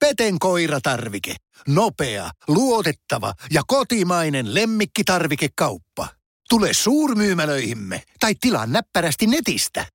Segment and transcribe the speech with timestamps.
[0.00, 1.34] Peten koiratarvike.
[1.68, 6.08] Nopea, luotettava ja kotimainen lemmikkitarvikekauppa.
[6.48, 9.86] Tule suurmyymälöihimme tai tilaa näppärästi netistä.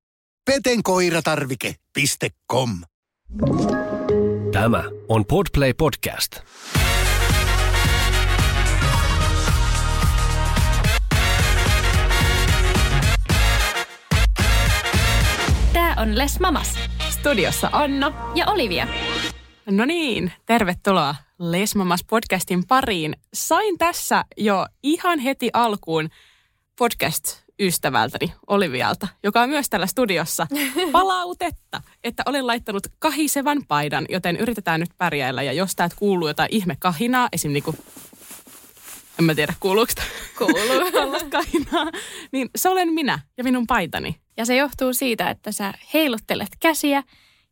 [0.46, 2.70] petenkoiratarvike.com
[4.52, 6.32] Tämä on Podplay Podcast.
[15.74, 16.76] Tää on Les Mamas.
[17.10, 18.88] Studiossa Anna ja Olivia.
[19.70, 23.16] No niin, tervetuloa Les Mamas podcastin pariin.
[23.34, 26.09] Sain tässä jo ihan heti alkuun
[26.76, 30.48] podcast-ystävältäni Olivialta, joka on myös täällä studiossa,
[30.91, 35.43] palautetta, että olen laittanut kahisevan paidan, joten yritetään nyt pärjäillä.
[35.43, 37.52] Ja jos täältä kuuluu jotain ihme kahinaa, esim.
[37.52, 37.76] Niinku,
[39.20, 39.93] en mä tiedä kuuluuko
[40.38, 40.91] Kuuluu.
[40.91, 41.91] tällaista kahinaa,
[42.32, 44.16] niin se olen minä ja minun paitani.
[44.38, 47.04] Ja se johtuu siitä, että sä heiluttelet käsiä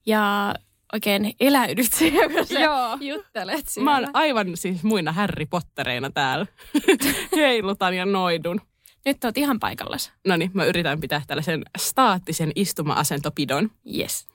[0.05, 0.55] ja
[0.93, 2.97] oikein eläydyt siihen, kun sä Joo.
[3.01, 3.91] juttelet siellä.
[3.91, 6.45] Mä oon aivan siis muina Harry Pottereina täällä.
[7.35, 8.61] Heilutan ja noidun.
[9.05, 10.11] Nyt oot ihan paikallas.
[10.27, 13.71] No niin, mä yritän pitää tällaisen staattisen istuma-asentopidon.
[13.97, 14.27] Yes.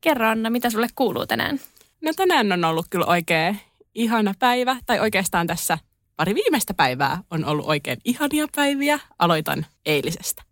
[0.00, 1.60] Kerro Anna, mitä sulle kuuluu tänään?
[2.00, 3.60] No tänään on ollut kyllä oikein
[3.94, 5.78] ihana päivä, tai oikeastaan tässä
[6.16, 9.00] pari viimeistä päivää on ollut oikein ihania päiviä.
[9.18, 10.42] Aloitan eilisestä.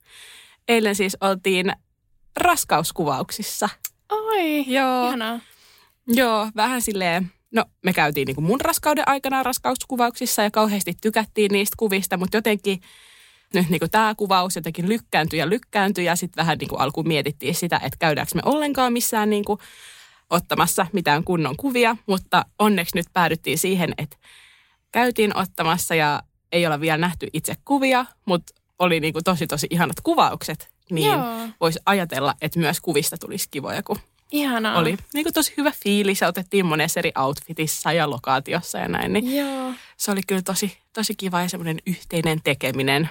[0.68, 1.72] Eilen siis oltiin
[2.36, 3.68] raskauskuvauksissa.
[4.12, 5.06] Oi, Joo.
[5.06, 5.40] ihanaa.
[6.06, 11.52] Joo, vähän silleen, no me käytiin niin kuin mun raskauden aikana raskauskuvauksissa ja kauheasti tykättiin
[11.52, 12.80] niistä kuvista, mutta jotenkin
[13.54, 17.08] nyt niin kuin tämä kuvaus jotenkin lykkääntyi ja lykkääntyi ja sitten vähän niin kuin alkuun
[17.08, 19.58] mietittiin sitä, että käydäänkö me ollenkaan missään niin kuin
[20.30, 24.16] ottamassa mitään kunnon kuvia, mutta onneksi nyt päädyttiin siihen, että
[24.92, 29.66] käytiin ottamassa ja ei olla vielä nähty itse kuvia, mutta oli niin kuin tosi tosi
[29.70, 31.48] ihanat kuvaukset, niin Joo.
[31.60, 33.98] voisi ajatella, että myös kuvista tulisi kivoja, kun
[34.32, 34.78] Ihanaa.
[34.78, 39.12] oli niin kuin tosi hyvä fiilis ja otettiin monessa eri outfitissa ja lokaatiossa ja näin.
[39.12, 39.72] Niin Joo.
[39.96, 43.08] se oli kyllä tosi, tosi kiva ja semmoinen yhteinen tekeminen.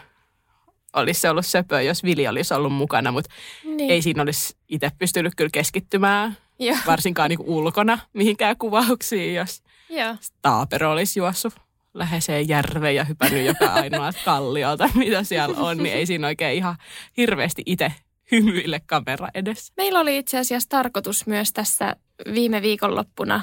[0.94, 3.30] Olisi se ollut söpö, jos Vili olisi ollut mukana, mutta
[3.64, 3.92] Niin.
[3.92, 6.78] ei siinä olisi itse pystynyt kyllä keskittymään, Joo.
[6.88, 10.16] varsinkaan niin kuin ulkona mihinkään kuvauksiin, jos Joo.
[10.42, 11.54] Taapero olisi juossut
[11.98, 16.76] läheiseen järveen ja hypännyt joka ainoa kalliolta, mitä siellä on, niin ei siinä oikein ihan
[17.18, 17.94] hirveästi itse
[18.32, 19.74] hymyille kamera edessä.
[19.78, 21.96] Meillä oli itse asiassa tarkoitus myös tässä
[22.34, 23.42] viime viikonloppuna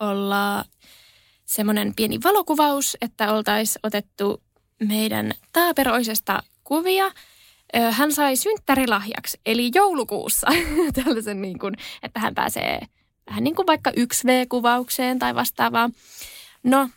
[0.00, 0.64] olla
[1.44, 4.42] semmoinen pieni valokuvaus, että oltaisiin otettu
[4.88, 7.04] meidän taaperoisesta kuvia.
[7.90, 10.46] Hän sai synttärilahjaksi, eli joulukuussa,
[11.04, 12.80] tällaisen niin kuin, että hän pääsee
[13.26, 15.90] vähän niin kuin vaikka 1V-kuvaukseen tai vastaavaa.
[16.62, 16.88] No,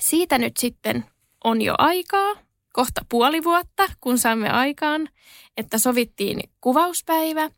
[0.00, 1.04] siitä nyt sitten
[1.44, 2.34] on jo aikaa,
[2.72, 5.08] kohta puoli vuotta, kun saamme aikaan,
[5.56, 7.50] että sovittiin kuvauspäivä.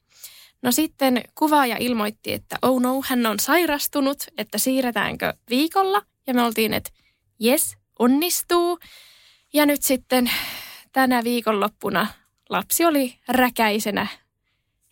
[0.62, 6.02] No sitten kuvaaja ilmoitti, että oh no, hän on sairastunut, että siirretäänkö viikolla.
[6.26, 6.90] Ja me oltiin, että
[7.44, 8.78] yes, onnistuu.
[9.52, 10.30] Ja nyt sitten
[10.92, 12.06] tänä viikonloppuna
[12.48, 14.06] lapsi oli räkäisenä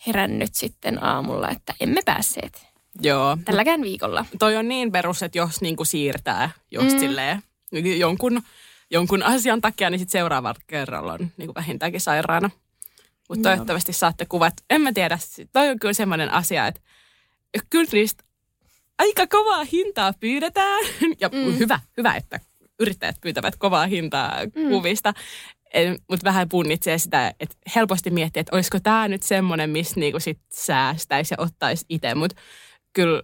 [0.06, 2.67] herännyt sitten aamulla, että emme päässeet
[3.02, 4.26] Joo, tälläkään viikolla.
[4.38, 6.98] toi on niin perus, että jos niinku siirtää just Mm.
[6.98, 7.42] silleen
[7.98, 8.42] jonkun,
[8.90, 12.50] jonkun asian takia, niin sitten seuraavalla kerralla on niinku vähintäänkin sairaana.
[13.28, 14.54] Mutta toivottavasti saatte kuvat.
[14.70, 15.18] En mä tiedä,
[15.52, 16.80] toi on kyllä semmoinen asia, että
[17.70, 18.24] kyllä niistä
[18.98, 20.80] aika kovaa hintaa pyydetään.
[21.20, 21.58] Ja Mm.
[21.58, 22.40] hyvä, hyvä, että
[22.80, 24.68] yrittäjät pyytävät kovaa hintaa mm.
[24.68, 25.14] kuvista.
[26.10, 30.38] Mutta vähän punnitsee sitä, että helposti miettii, että olisiko tämä nyt semmoinen, missä niinku sit
[30.52, 32.14] säästäisi ja ottaisi itse.
[32.14, 32.36] Mutta
[32.92, 33.22] kyllä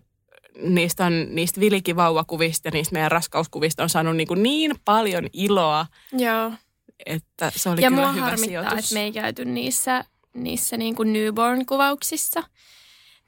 [0.62, 6.52] niistä, on, niistä vilikivauvakuvista ja niistä meidän raskauskuvista on saanut niin, niin paljon iloa, Joo.
[7.06, 8.78] että se oli ja kyllä hyvä harmittaa, sijoitus.
[8.78, 10.04] että me ei käyty niissä,
[10.34, 12.42] niissä niin kuin newborn-kuvauksissa.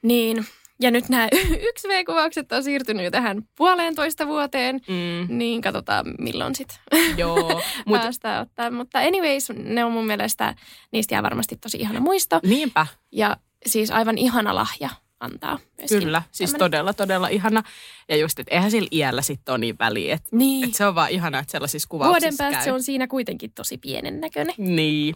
[0.01, 0.45] Niin,
[0.81, 1.27] ja nyt nämä
[1.77, 4.75] 1V-kuvaukset on siirtynyt tähän puoleentoista vuoteen.
[4.87, 6.77] Mm, Niin katsotaan milloin sitten
[7.17, 8.71] joo, mutta päästään ottaa.
[8.71, 10.55] Mutta anyways, ne on mun mielestä,
[10.91, 12.39] niistä jää varmasti tosi ihana muisto.
[12.43, 15.99] niinpä, Ja siis aivan ihana lahja antaa myöskin.
[16.03, 16.21] kyllä.
[16.31, 17.63] Siis tämmönen- todella, todella ihana.
[18.09, 20.13] Ja just, että eihän sillä iällä sitten ole niin väliä.
[20.13, 20.69] Että Niin.
[20.69, 22.63] et se on vaan ihana, että sellaisissa kuvauksissa Vuoden päästä käy.
[22.63, 24.55] se on siinä kuitenkin tosi pienen näköinen.
[24.57, 25.15] Niin.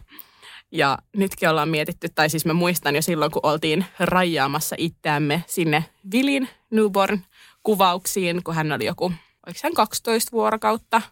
[0.72, 5.84] Ja nytkin ollaan mietitty, tai siis mä muistan jo silloin, kun oltiin rajaamassa itseämme sinne
[6.12, 9.04] Vilin newborn-kuvauksiin, kun hän oli joku,
[9.46, 11.02] oliko hän 12 vuorokautta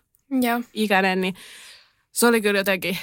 [0.42, 0.60] Joo.
[0.74, 1.34] ikäinen, niin
[2.12, 2.98] se oli kyllä jotenkin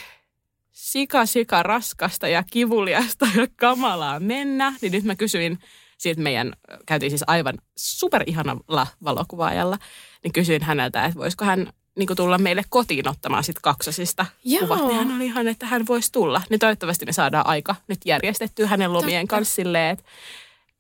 [0.77, 4.73] sika, sika raskasta ja kivuliasta ja kamalaa mennä.
[4.81, 5.59] Niin nyt mä kysyin
[5.97, 6.53] siitä meidän,
[6.85, 9.77] käytiin siis aivan superihanalla valokuvaajalla,
[10.23, 14.59] niin kysyin häneltä, että voisiko hän niin tulla meille kotiin ottamaan sit kaksosista Joo.
[14.59, 14.79] kuvat.
[14.91, 16.41] Ja hän oli ihan, että hän voisi tulla.
[16.49, 19.35] Niin toivottavasti me saadaan aika nyt järjestettyä hänen lomien Totta.
[19.35, 20.05] kanssa silleen, että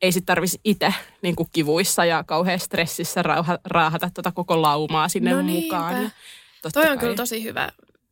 [0.01, 5.31] ei sitten tarvitsisi itse niin kivuissa ja kauhean stressissä rauha, raahata tota koko laumaa sinne
[5.33, 5.95] No mukaan.
[5.95, 6.11] niinpä.
[6.73, 7.69] Toi on kai- kyllä tosi hyvä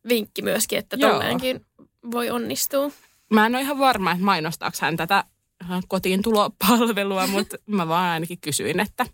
[0.08, 1.66] vinkki myöskin, että tolleenkin
[2.12, 2.90] voi onnistua.
[3.30, 5.24] Mä en ole ihan varma, että mainostaako hän tätä
[5.70, 9.06] äh, kotiin tulopalvelua, mutta mä vaan ainakin kysyin, että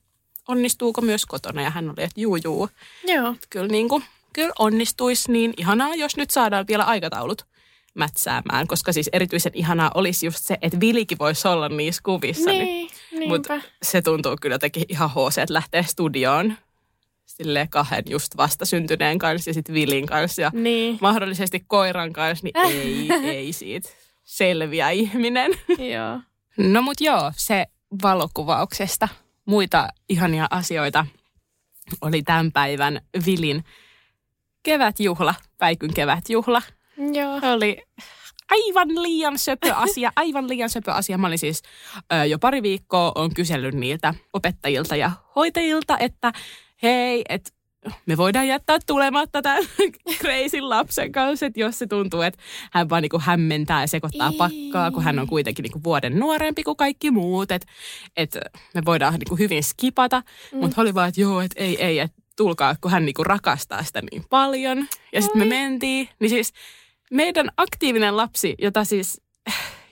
[0.49, 1.63] onnistuuko myös kotona.
[1.63, 2.69] Ja hän oli, että juu, juu.
[3.05, 3.35] Joo.
[3.51, 5.33] Kyllä, niin kuin, kyllä onnistuisi.
[5.33, 7.47] Niin ihanaa, jos nyt saadaan vielä aikataulut
[7.95, 12.51] mätsäämään, koska siis erityisen ihanaa olisi just se, että Vilikin voisi olla niissä kuvissa.
[12.51, 12.91] Niin,
[13.29, 13.69] Mutta niinpä.
[13.83, 16.55] se tuntuu kyllä jotenkin ihan HC, että lähtee studioon
[17.37, 22.57] silleen kahden just vastasyntyneen kanssa ja sitten Vilin kanssa ja Niin, mahdollisesti koiran kanssa, niin
[22.57, 23.89] ei, ei siitä
[24.23, 25.53] selviä ihminen.
[25.69, 26.21] joo.
[26.57, 27.67] No mut joo, se
[28.03, 29.09] valokuvauksesta.
[29.45, 31.07] Muita ihania asioita
[32.01, 33.65] oli tämän päivän Vilin
[34.63, 36.63] kevätjuhla, Päikyn kevätjuhla.
[37.13, 37.41] Joo.
[37.41, 37.83] Se oli
[38.51, 41.19] aivan liian söpö asia, aivan liian söpö asia.
[41.19, 41.63] Mä olin siis
[42.13, 46.33] ö, jo pari viikkoa on kysellyt niiltä opettajilta ja hoitajilta, että
[46.83, 47.51] hei, että
[48.07, 49.65] me voidaan jättää tulematta tämän
[50.21, 52.41] crazy lapsen kanssa, että jos se tuntuu, että
[52.73, 54.37] hän vaan niinku hämmentää ja sekoittaa Ei.
[54.37, 57.67] pakkaa, kun hän on kuitenkin niinku vuoden nuorempi kuin kaikki muut, että
[58.17, 58.39] et
[58.75, 60.59] me voidaan niinku hyvin skipata, mm.
[60.59, 64.03] mutta oli vaan, että joo, että ei, ei, että tulkaa, kun hän niinku rakastaa sitä
[64.11, 64.89] niin paljon.
[65.13, 66.53] Ja sitten me mentiin, niin siis
[67.11, 69.21] meidän aktiivinen lapsi, jota siis,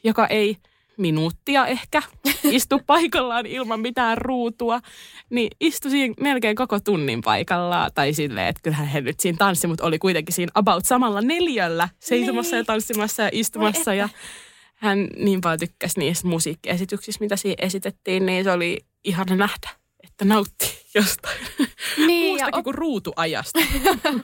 [0.05, 0.57] joka ei
[1.01, 2.03] minuuttia ehkä
[2.45, 4.81] istu paikallaan ilman mitään ruutua,
[5.31, 7.91] niin istui siinä melkein koko tunnin paikallaan.
[7.95, 11.89] Tai silleen, että kyllähän he nyt siinä tanssi, mutta oli kuitenkin siinä about samalla neljällä
[12.01, 12.61] seisomassa Niin.
[12.61, 13.95] ja tanssimassa ja istumassa.
[13.95, 14.09] Ja
[14.75, 19.71] hän niin paljon tykkäsi niistä musiikkiesityksistä, mitä siinä esitettiin, niin se oli ihana nähdä,
[20.05, 21.39] että nautti jostain
[21.97, 23.61] Niin, ja muustakin kuin ruutuajasta.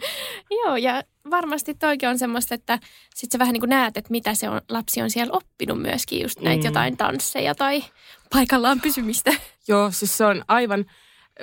[0.65, 2.79] Joo, ja varmasti toikin on semmoista, että
[3.15, 6.23] sit sä vähän niin kuin näet, että mitä se on, lapsi on siellä oppinut myöskin,
[6.23, 6.67] just näitä Mm.
[6.67, 7.85] jotain tansseja tai
[8.31, 9.31] paikallaan pysymistä.
[9.69, 10.85] Joo, siis se on aivan,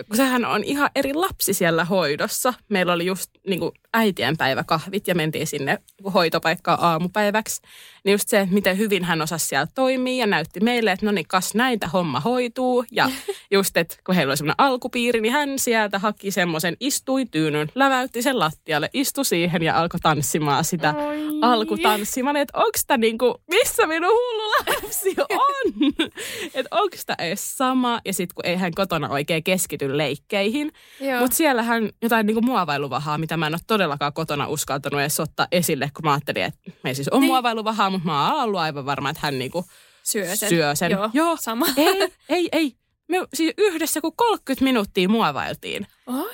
[0.07, 2.53] kun sehän on ihan eri lapsi siellä hoidossa.
[2.69, 5.77] Meillä oli just niin kuin äitien päiväkahvit ja mentiin sinne
[6.13, 7.61] hoitopaikkaan aamupäiväksi.
[8.03, 11.11] Niin just se, että miten hyvin hän osasi siellä toimia ja näytti meille, että no
[11.11, 12.85] niin, kas näitä homma hoituu.
[12.91, 13.09] Ja
[13.51, 18.21] just, että kun heillä oli semmoinen alkupiiri, niin hän sieltä haki semmoisen istui tyynyn, läväytti
[18.21, 21.17] sen lattialle, istui siihen ja alkoi tanssimaan sitä Oi.
[21.41, 25.73] alkutanssimaan, että onko tämä niinku, missä minun hullu lapsi on?
[26.53, 28.01] että onko tämä edes sama?
[28.05, 30.71] Ja sitten kun ei hän kotona oikein keskity leikkeihin.
[31.19, 35.91] Mutta siellähän jotain niinku muovailuvahaa, mitä mä en ole todellakaan kotona uskaltanut edes ottaa esille,
[35.95, 37.27] kun mä ajattelin, että me ei siis ole Niin.
[37.31, 39.65] muovailuvahaa, mutta mä oon ollut aivan varma, että hän niinku
[40.03, 40.49] syö sen.
[40.49, 40.91] syö sen.
[40.91, 41.37] Joo, Joo.
[41.41, 41.65] sama.
[41.77, 42.75] ei, ei, ei.
[43.07, 45.87] Me siis yhdessä kun 30 minuuttia muovailtiin.
[46.07, 46.29] Oi,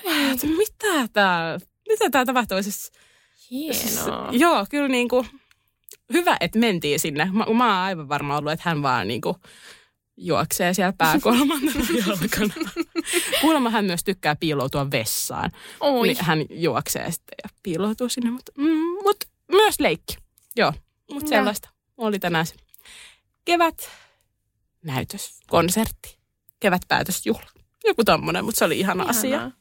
[0.57, 2.63] mitä tää, mitä tää tapahtuu?
[2.63, 2.91] Siis,
[3.51, 4.29] hienoa.
[4.31, 5.27] Joo, kyllä niin kuin,
[6.13, 7.25] hyvä, että mentiin sinne.
[7.25, 9.35] Mä, mä oon aivan varma ollut, että hän vaan niin kuin,
[10.17, 12.71] juoksee siellä pääkolmantena jalkana.
[13.41, 15.51] Kuulemma hän myös tykkää piiloutua vessaan.
[15.79, 16.07] Oi.
[16.07, 19.17] Niin hän juoksee sitten ja piiloutuu sinne, mutta mm, mut
[19.51, 20.17] myös leikki.
[20.55, 20.73] Joo,
[21.11, 22.55] mutta sellaista oli tänään se
[23.45, 23.89] kevät
[24.85, 26.17] näytös, konsertti,
[26.59, 27.49] kevätpäätösjuhla.
[27.85, 29.09] Joku tommonen, mutta se oli ihana Ihanaa.
[29.19, 29.51] asia.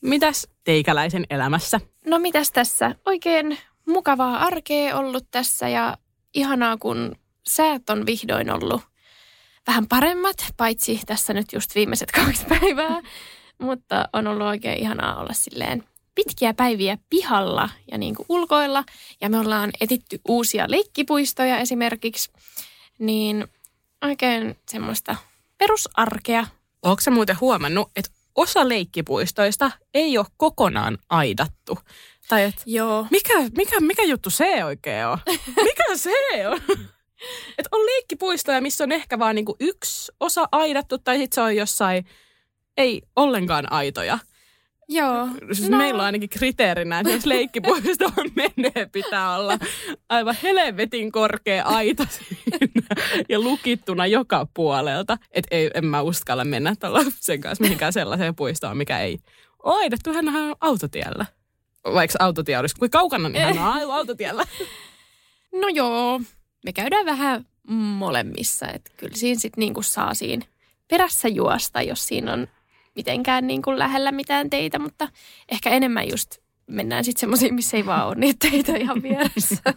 [0.00, 1.80] Mitäs teikäläisen elämässä?
[2.06, 2.94] No mitäs tässä?
[3.06, 5.98] Oikein mukavaa arkea ollut tässä ja
[6.34, 7.16] ihanaa, kun
[7.48, 8.82] säät on vihdoin ollut
[9.66, 13.00] vähän paremmat, paitsi tässä nyt just viimeiset kaksi päivää.
[13.58, 18.84] Mutta on ollut oikein ihanaa olla silleen pitkiä päiviä pihalla ja niin kuin ulkoilla.
[19.20, 22.30] Ja me ollaan etitty uusia leikkipuistoja esimerkiksi.
[22.98, 23.46] Niin
[24.02, 25.16] oikein semmoista
[25.58, 26.46] perusarkea.
[26.82, 31.78] Onko sä muuten huomannut, että osa leikkipuistoista ei ole kokonaan aidattu?
[32.28, 33.06] Tai et, Joo.
[33.10, 35.18] mikä, mikä, mikä juttu se oikein on?
[35.64, 36.10] Mikä se
[36.48, 36.60] on?
[37.58, 41.56] Et on leikkipuistoja, missä on ehkä vaan niinku yksi osa aidattu, tai sitten se on
[41.56, 42.06] jossain,
[42.76, 44.18] ei ollenkaan aitoja.
[44.88, 45.28] Joo.
[45.52, 45.78] Siis No.
[45.78, 49.58] Meillä on ainakin kriteerinä, että jos leikkipuisto menee, pitää olla
[50.08, 52.86] aivan helvetin korkea aita siinä
[53.28, 55.18] ja lukittuna joka puolelta.
[55.30, 59.18] Että ei, en mä uskalla mennä lapsen kanssa mihinkään sellaiseen puistoon, mikä ei
[59.62, 60.12] ole aidattu.
[60.12, 61.26] Hän on autotiellä.
[61.84, 64.44] Vaikka autotie olisi, kuin kaukana, niin hän on aivan autotiellä.
[65.52, 66.20] No joo,
[66.64, 68.66] me käydään vähän molemmissa.
[68.68, 70.46] Että kyllä siinä sitten niinku saa siinä
[70.88, 72.48] perässä juosta, jos siinä on
[72.96, 74.78] mitenkään niinku lähellä mitään teitä.
[74.78, 75.08] Mutta
[75.48, 79.74] ehkä enemmän just mennään sitten semmoisiin, missä ei vaan ole niitä teitä ihan vieressä.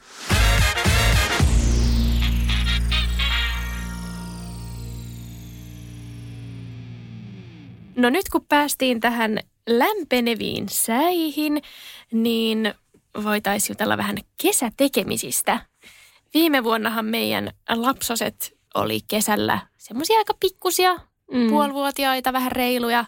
[7.95, 9.39] No nyt kun päästiin tähän
[9.69, 11.61] lämpeneviin säihin,
[12.11, 12.73] niin
[13.23, 15.59] voitaisiin jutella vähän kesätekemisistä.
[16.35, 20.95] Viime vuonnahan meidän lapsoset oli kesällä semmoisia aika pikkusia,
[21.31, 21.49] Mm.
[21.49, 23.05] puolivuotiaita, vähän reiluja.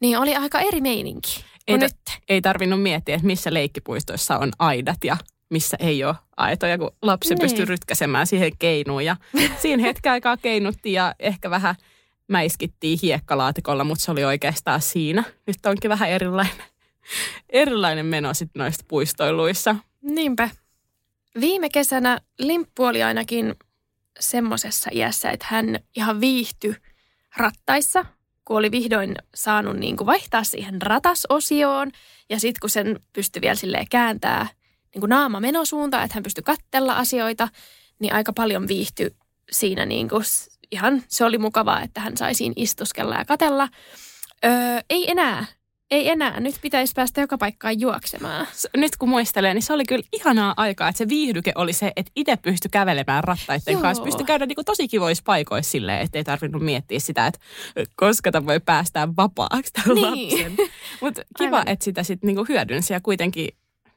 [0.00, 1.92] Niin oli aika eri meininki Ei, nyt.
[2.28, 5.16] ei tarvinnut miettiä, että missä leikkipuistoissa on aidat ja
[5.50, 7.40] missä ei ole aitoja, kun lapsi Niin.
[7.40, 9.04] pystyy rytkäsemään siihen keinuun.
[9.04, 9.16] Ja
[9.62, 11.74] siinä hetken aikaa keinuttiin ja ehkä vähän
[12.28, 15.24] mäiskittiin hiekkalaatikolla, mutta se oli oikeastaan siinä.
[15.46, 16.54] Nyt onkin vähän erilainen,
[17.48, 19.76] erilainen meno sitten noista puistoiluissa.
[20.02, 20.48] Niinpä.
[21.40, 23.54] Viime kesänä Limppu oli ainakin
[24.20, 26.76] semmoisessa iässä, että hän ihan viihtyi
[27.36, 28.04] rattaissa,
[28.44, 31.90] kun oli vihdoin saanut niin kuin vaihtaa siihen ratasosioon.
[32.30, 34.46] Ja sitten kun sen pystyi vielä silleen kääntää
[34.94, 37.48] niin kuin naama menosuuntaan, että hän pystyi kattella asioita,
[37.98, 39.10] niin aika paljon viihtyi
[39.50, 40.24] siinä niin kuin
[40.70, 43.68] ihan, se oli mukavaa, että hän sai siinä istuskella ja katella.
[44.44, 44.52] Öö,
[44.90, 45.46] ei enää,
[45.94, 46.40] ei enää.
[46.40, 48.46] Nyt pitäisi päästä joka paikkaan juoksemaan.
[48.76, 52.12] Nyt kun muistelee, niin se oli kyllä ihanaa aikaa, että se viihdyke oli se, että
[52.16, 53.82] itse pystyi kävelemään rattaiden Joo.
[53.82, 54.04] kanssa.
[54.04, 57.40] Pystyi käydä niin tosi kivoissa paikoissa silleen, että ei tarvinnut miettiä sitä, että
[57.96, 60.30] koska tämä voi päästää vapaaksi tämän Niin.
[60.30, 60.68] lapsen.
[61.00, 61.68] Mutta kiva, Aivan.
[61.68, 63.48] että sitä sitten niinku hyödynsi ja kuitenkin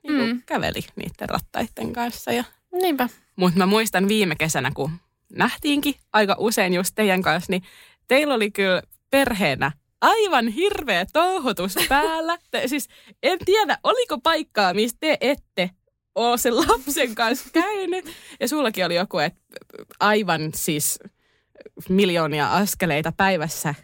[0.08, 0.42] niinku Mm.
[0.46, 2.32] käveli niiden rattaiden kanssa.
[2.32, 2.44] Ja...
[2.82, 3.10] Niinpä.
[3.36, 4.92] Mutta mä muistan viime kesänä, kun
[5.36, 7.64] nähtiinkin aika usein just teidän kanssa, niin
[8.08, 12.38] teillä oli kyllä perheenä aivan hirveä touhotus päällä.
[12.52, 12.88] Te, siis
[13.24, 15.70] en tiedä, oliko paikkaa, mistä te ette
[16.16, 18.06] ole sen lapsen kanssa käynyt.
[18.40, 19.42] Ja sullakin oli joku, että
[20.00, 21.00] aivan siis
[21.90, 23.76] miljoonia askeleita päivässä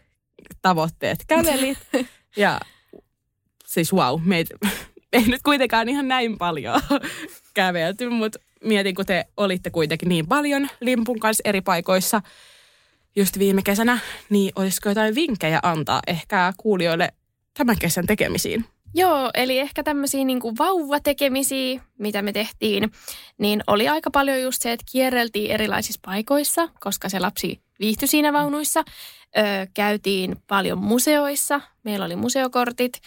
[0.62, 1.78] tavoitteet kävelit.
[2.36, 2.60] Ja
[3.66, 4.56] siis wow, meitä
[5.14, 6.82] ei nyt kuitenkaan ihan näin paljon
[7.54, 12.22] kävelty, mutta mietin, kun te olitte kuitenkin niin paljon limpun kanssa eri paikoissa
[13.16, 17.14] just viime kesänä, niin olisiko jotain vinkkejä antaa ehkä kuulijoille
[17.54, 18.66] tämän kesän tekemisiin?
[18.96, 22.92] Joo, eli ehkä tämmöisiä niin vauvatekemisiä, mitä me tehtiin,
[23.38, 28.34] niin oli aika paljon just se, että kierreltiin erilaisissa paikoissa, koska se lapsi viihtyi siinä
[28.34, 28.84] vaunuissa.
[29.38, 29.44] Öö,
[29.74, 33.02] käytiin paljon museoissa, meillä oli museokortit,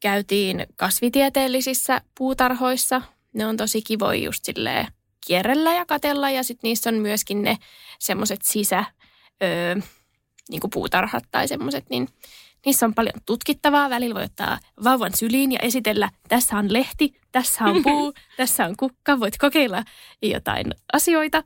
[0.00, 3.02] käytiin kasvitieteellisissä puutarhoissa.
[3.32, 4.86] Ne on tosi kivoja just silleen
[5.26, 7.56] kierrellä ja katella ja sitten niissä on myöskin ne
[7.98, 8.84] semmoiset sisä,
[9.42, 9.74] öö,
[10.48, 12.08] niin kuin puutarhat tai semmoiset, niin
[12.66, 13.90] Niissä on paljon tutkittavaa.
[13.90, 18.76] Välillä voi ottaa vauvan syliin ja esitellä, tässä on lehti, tässä on puu, tässä on
[18.76, 19.20] kukka.
[19.20, 19.84] Voit kokeilla
[20.22, 21.42] jotain asioita.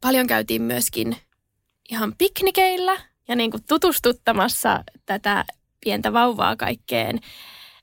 [0.00, 1.16] Paljon käytiin myöskin
[1.90, 2.96] ihan piknikeillä
[3.28, 5.44] ja niin kuin tutustuttamassa tätä
[5.84, 7.20] pientä vauvaa kaikkeen.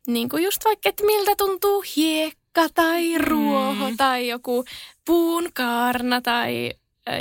[0.08, 3.98] Niin kuin just vaikka, että miltä tuntuu hiekka tai ruoho Mm.
[3.98, 4.65] tai joku
[5.05, 6.72] puun kaarna tai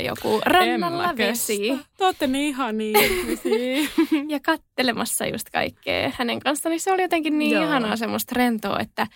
[0.05, 1.79] joku rannalla vesi.
[1.97, 2.99] Te olette niin ihania
[4.33, 7.63] ja kattelemassa just kaikkea hänen kanssaan, niin se oli jotenkin niin Joo.
[7.63, 9.07] ihanaa semmoista rentoa, että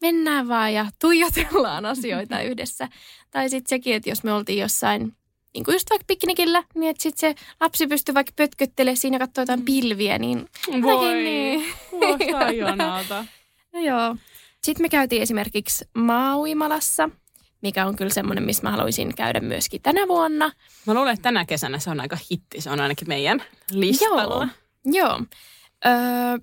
[0.00, 2.88] mennään vaan ja tuijotellaan asioita yhdessä.
[3.30, 5.12] Tai sitten sekin, että jos me oltiin jossain,
[5.54, 9.18] niin kuin just vaikka piknikillä, niin että sitten se lapsi pystyy vaikka pötköttelemään siinä ja
[9.18, 10.48] katsoa jotain pilviä, niin
[10.82, 11.64] Voi, niin.
[11.90, 13.24] kuulostaa ihanalta.
[13.72, 14.16] no joo.
[14.64, 17.10] Sitten me käytiin esimerkiksi Maauimalassa,
[17.64, 20.52] mikä on kyllä semmoinen, missä mä haluaisin käydä myöskin tänä vuonna.
[20.86, 22.60] Mä luulen, että tänä kesänä se on aika hitti.
[22.60, 24.48] Se on ainakin meidän listalla.
[24.84, 25.06] Joo.
[25.06, 25.20] Joo.
[25.86, 26.38] Öö,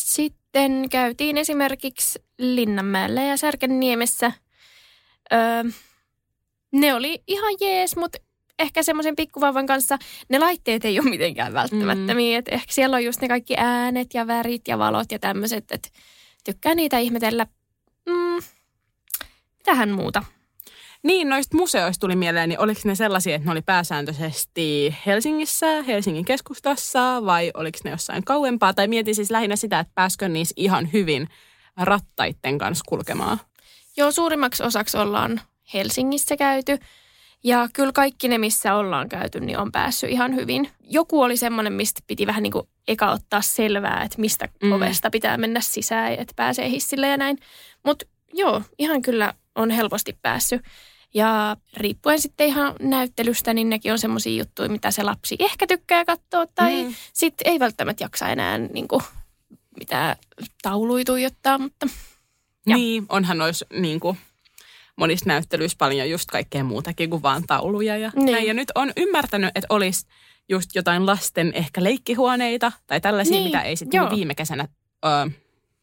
[0.00, 4.32] sitten käytiin esimerkiksi Linnanmäellä ja Särkänniemessä.
[5.32, 5.64] Öö,
[6.72, 8.18] ne oli ihan jees, mutta
[8.58, 12.36] ehkä semmoisen pikkuvauvan kanssa ne laitteet ei ole mitenkään välttämättömiä.
[12.36, 12.38] Mm.
[12.38, 15.88] Et ehkä siellä on just ne kaikki äänet ja värit ja valot ja tämmöiset, että
[16.44, 17.46] tykkää niitä ihmetellä.
[19.66, 20.22] Mitähän muuta?
[21.02, 26.24] Niin, noista museoista tuli mieleen, niin oliko ne sellaisia, että ne oli pääsääntöisesti Helsingissä, Helsingin
[26.24, 28.74] keskustassa vai oliko ne jossain kauempaa?
[28.74, 31.28] Tai mietin siis lähinnä sitä, että pääskö niissä ihan hyvin
[31.76, 33.40] rattaitten kanssa kulkemaan.
[33.96, 35.40] Joo, suurimmaksi osaksi ollaan
[35.74, 36.78] Helsingissä käyty.
[37.44, 40.70] Ja kyllä kaikki ne, missä ollaan käyty, niin on päässyt ihan hyvin.
[40.80, 44.72] Joku oli semmoinen, mistä piti vähän niin kuin eka ottaa selvää, että mistä mm.
[44.72, 47.38] ovesta pitää mennä sisään, että pääsee hissille ja näin.
[47.84, 50.62] Mutta joo, ihan kyllä on helposti päässyt.
[51.14, 56.04] Ja riippuen sitten ihan näyttelystä, niin nekin on semmoisia juttuja, mitä se lapsi ehkä tykkää
[56.04, 56.46] katsoa.
[56.54, 56.94] Tai Mm.
[57.12, 59.02] sitten ei välttämättä jaksa enää niin kuin,
[59.78, 60.16] mitään
[60.62, 61.86] tauluja tuijottaa, mutta
[62.66, 62.76] Joo.
[62.78, 64.18] Niin, onhan noissa niin kuin,
[64.96, 67.96] monissa näyttelyissä paljon just kaikkea muutakin kuin vaan tauluja.
[67.96, 68.32] Ja, Niin.
[68.32, 68.46] näin.
[68.46, 70.06] ja nyt on ymmärtänyt, että olisi
[70.48, 74.10] just jotain lasten ehkä leikkihuoneita tai tällaisia, Niin, mitä ei sitten joo.
[74.10, 74.68] viime kesänä,
[75.06, 75.26] öö,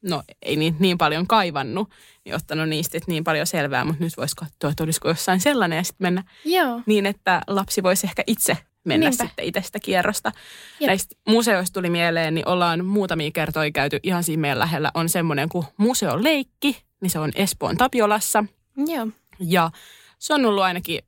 [0.01, 1.89] no ei niin, niin paljon kaivannut,
[2.25, 5.83] niin ottanut niistä niin paljon selvää, mutta nyt voisi katsoa, että olisiko jossain sellainen ja
[5.83, 6.81] sitten mennä joo.
[6.85, 9.25] niin, että lapsi voisi ehkä itse mennä Niinpä.
[9.25, 10.31] sitten itse sitä kierrosta.
[10.79, 10.87] Jep.
[10.87, 14.91] Näistä museoista tuli mieleen, niin ollaan muutamia kertoja käyty ihan siinä meidän lähellä.
[14.93, 18.43] On semmoinen kuin Museoleikki, niin se on Espoon Tapiolassa.
[18.87, 19.07] Joo.
[19.39, 19.71] Ja
[20.19, 20.99] se on ollut ainakin,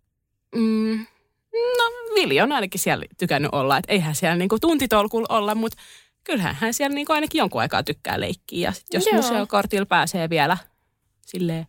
[0.55, 1.05] mm,
[1.53, 5.77] No Vili on ainakin siellä tykännyt olla, että eihän siellä niinku tuntitolkulla olla, mutta
[6.23, 8.67] kyllähän hän siellä niinku ainakin jonkun aikaa tykkää leikkiä.
[8.67, 9.15] Ja sit jos Joo.
[9.15, 10.57] museokortilla pääsee vielä
[11.25, 11.67] silleen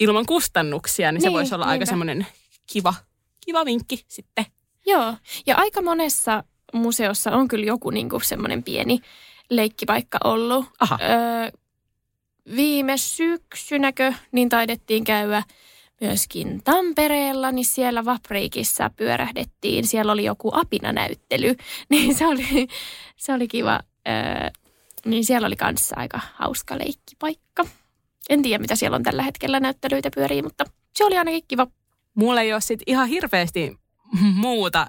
[0.00, 1.86] ilman kustannuksia, niin, se Niin, voisi olla aika niinpä.
[1.86, 2.26] semmoinen
[2.72, 2.94] kiva,
[3.46, 4.46] kiva vinkki sitten.
[4.86, 5.14] Joo,
[5.46, 9.00] ja aika monessa museossa on kyllä joku niinku semmoinen pieni
[9.50, 10.66] leikkipaikka ollut.
[10.80, 10.98] Aha.
[11.02, 11.50] Öö,
[12.56, 15.42] viime syksynäkö niin taidettiin käydä
[16.00, 19.86] myöskin Tampereella, niin siellä Vapriikissa pyörähdettiin.
[19.86, 21.54] Siellä oli joku apinanäyttely,
[21.90, 22.68] niin se oli,
[23.16, 23.80] se oli kiva.
[24.08, 24.50] Öö,
[25.04, 27.64] niin siellä oli kanssa aika hauska leikkipaikka.
[28.28, 31.66] En tiedä, mitä siellä on tällä hetkellä näyttelyitä pyörii, mutta se oli ainakin kiva.
[32.14, 33.78] Mulla ei ole sit ihan hirveästi
[34.34, 34.86] muuta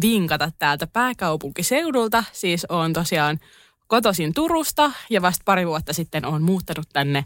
[0.00, 2.24] vinkata täältä pääkaupunkiseudulta.
[2.32, 3.38] Siis on tosiaan
[3.86, 7.24] kotoisin Turusta ja vasta pari vuotta sitten on muuttanut tänne,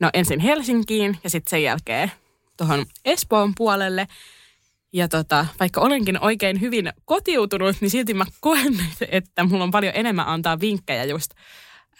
[0.00, 2.12] no ensin Helsinkiin ja sitten sen jälkeen
[2.60, 4.06] tuohon Espoon puolelle.
[4.92, 8.76] Ja tota, vaikka olenkin oikein hyvin kotiutunut, niin silti mä koen,
[9.08, 11.30] että mulla on paljon enemmän antaa vinkkejä just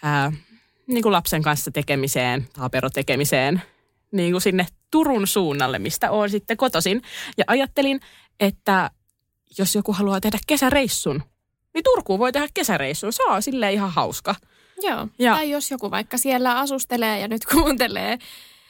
[0.03, 0.31] ää,
[0.87, 3.61] niin kuin lapsen kanssa tekemiseen, taaperotekemiseen,
[4.11, 7.01] niin kuin sinne Turun suunnalle, mistä olen sitten kotosin.
[7.37, 7.99] Ja ajattelin,
[8.39, 8.91] että
[9.57, 11.23] jos joku haluaa tehdä kesäreissun,
[11.73, 13.13] niin Turkuun voi tehdä kesäreissun.
[13.13, 14.35] Se on silleen ihan hauska.
[14.81, 15.07] Joo.
[15.19, 18.17] Ja- Tai jos joku vaikka siellä asustelee ja nyt kuuntelee.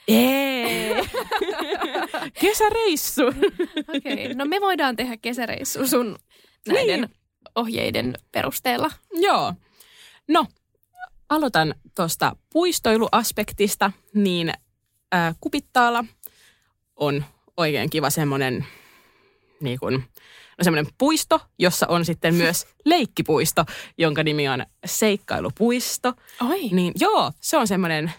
[0.07, 0.93] Ei.
[2.41, 3.27] Kesäreissu.
[3.27, 4.33] Okei, okay.
[4.35, 6.17] no me voidaan tehdä kesäreissu sun
[6.67, 7.09] näiden Niin.
[7.55, 8.91] ohjeiden perusteella.
[9.13, 9.53] Joo.
[10.27, 10.45] No,
[11.29, 14.53] aloitan tuosta puistoiluaspektista, niin
[15.11, 16.05] ää, Kupittaalla
[16.95, 17.25] on
[17.57, 18.65] oikein kiva semmoinen
[19.59, 19.93] niin kuin,
[20.57, 23.65] no semmoinen puisto, jossa on sitten myös leikkipuisto,
[23.97, 26.13] jonka nimi on Seikkailupuisto.
[26.49, 28.11] Oi, Niin joo, se on semmoinen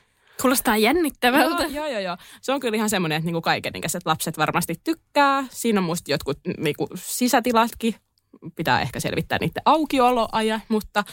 [0.42, 1.62] kuulostaa jännittävältä.
[1.62, 2.16] Joo, joo, joo, joo.
[2.40, 5.44] Se on kyllä ihan semmoinen, että niinku kaikenikäiset lapset varmasti tykkää.
[5.50, 7.94] Siinä on musta jotkut niinku sisätilatkin.
[8.56, 11.04] Pitää ehkä selvittää niiden aukioloaja, mutta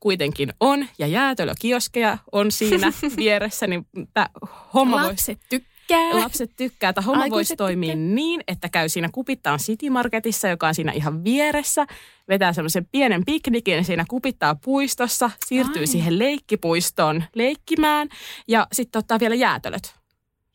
[0.00, 0.86] kuitenkin on.
[0.98, 4.28] Ja jäätelökioskeja on siinä vieressä, niin tämä
[4.74, 4.96] homma.
[5.06, 5.70] Lapset tykkää.
[6.22, 6.92] Lapset tykkää.
[6.92, 8.14] Tämä homma voisi toimia tykkää.
[8.14, 11.86] niin, että käy siinä Kupittaan City Marketissa, joka on siinä ihan vieressä.
[12.28, 15.30] Vetää semmoisen pienen piknikin siinä Kupittaa puistossa.
[15.46, 15.86] Siirtyy Ai.
[15.86, 18.08] siihen leikkipuistoon leikkimään.
[18.48, 19.94] Ja sitten ottaa vielä jäätölöt.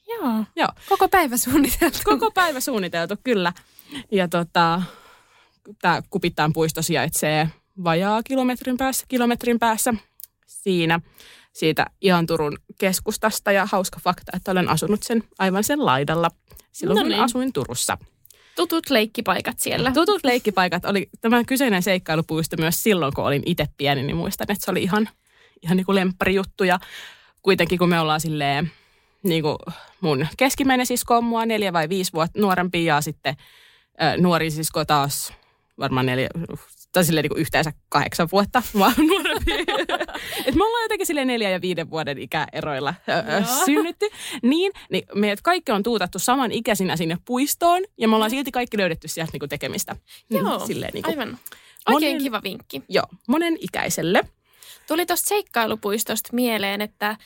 [0.07, 1.97] Joo, Joo, koko päivä suunniteltu.
[2.03, 3.53] koko päivä suunniteltu, kyllä.
[4.11, 4.81] Ja tota,
[5.81, 7.49] tämä Kupittaan puisto sijaitsee
[7.83, 9.93] vajaa kilometrin päässä, kilometrin päässä
[10.45, 10.99] siinä
[11.55, 13.51] siitä ihan Turun keskustasta.
[13.51, 16.31] Ja hauska fakta, että olen asunut sen aivan sen laidalla
[16.71, 17.21] silloin, No kun niin.
[17.23, 17.97] asuin Turussa.
[18.55, 19.91] Tutut leikkipaikat siellä.
[19.91, 24.65] Tutut leikkipaikat oli tämä kyseinen seikkailupuisto myös silloin, kun olin itse pieni, niin muistan, että
[24.65, 25.09] se oli ihan,
[25.61, 26.63] ihan niin kuin lempparijuttu.
[26.63, 26.79] Ja
[27.41, 28.71] kuitenkin kun me ollaan silleen,
[29.23, 29.57] niin kuin
[30.01, 33.35] mun keskimmäinen sisko on mua neljä vai viisi vuotta nuorempi ja sitten
[34.01, 35.33] ä, nuori sisko taas
[35.79, 36.29] varmaan neljä,
[36.95, 39.51] tai silleen niin kuin yhteensä kahdeksan vuotta mua nuorempi.
[40.45, 43.65] Et me ollaan jotenkin silleen neljä ja viiden vuoden ikäeroilla ö, ö, Joo.
[43.65, 44.09] synnytty.
[44.41, 48.77] Niin, niin meidät kaikki on tuutattu saman ikäisinä sinne puistoon ja me ollaan silti kaikki
[48.77, 49.95] löydetty sieltä niin kuin tekemistä.
[50.29, 51.37] Joo, silleen niin kuin, aivan.
[51.89, 52.81] Oikein monen- kiva vinkki.
[52.89, 54.21] Joo, monen ikäiselle.
[54.87, 57.17] Tuli tuosta seikkailupuistosta mieleen, että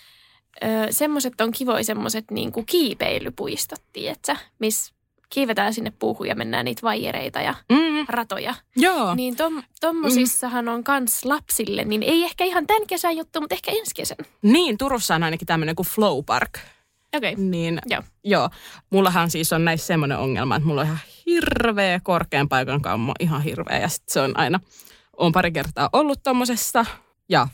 [0.64, 4.94] ö, semmoset on kivoja semmoset niinku kiipeilypuistot, tietsä, missä
[5.30, 8.56] kiivetään sinne puuhun ja mennään niitä vaijereita ja Mm, ratoja.
[8.76, 9.15] joo.
[9.15, 13.72] Niin tom, tommosissahan on kans lapsille, niin ei ehkä ihan tämän kesän juttu, mutta ehkä
[13.72, 14.18] ensi kesän.
[14.42, 16.50] Niin, Turussa on ainakin tämmöinen kuin Flow Park.
[17.18, 17.34] Okei.
[17.34, 17.46] Okay.
[17.46, 18.02] Niin, Joo.
[18.24, 18.50] joo.
[18.89, 23.42] Mullahan siis on näissä semmoinen ongelma, että mulla on ihan hirveä korkean paikan kammo, ihan
[23.42, 23.78] hirveä.
[23.80, 24.60] Ja sit se on aina,
[25.18, 26.86] on pari kertaa ollut tommosessa
[27.30, 27.48] ja